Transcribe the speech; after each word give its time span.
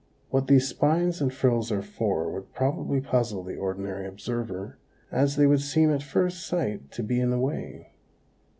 What 0.31 0.47
these 0.47 0.67
spines 0.67 1.21
and 1.21 1.31
frills 1.31 1.71
are 1.71 1.83
for 1.83 2.27
would 2.31 2.55
probably 2.55 3.01
puzzle 3.01 3.43
the 3.43 3.57
ordinary 3.57 4.07
observer, 4.07 4.79
as 5.11 5.35
they 5.35 5.45
would 5.45 5.61
seem 5.61 5.91
at 5.93 6.01
first 6.01 6.43
sight 6.43 6.89
to 6.93 7.03
be 7.03 7.19
in 7.19 7.29
the 7.29 7.37
way. 7.37 7.93